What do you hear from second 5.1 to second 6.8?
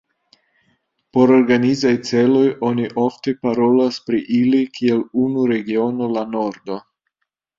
unu regiono, La Nordo.